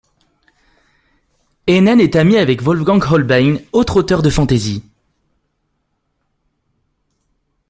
Hennen 1.67 1.99
est 1.99 2.15
ami 2.15 2.35
avec 2.37 2.63
Wolfgang 2.63 2.99
Hohlbein, 3.07 3.57
autre 3.71 3.97
auteur 3.97 4.23
de 4.23 4.31
fantasy. 4.31 4.83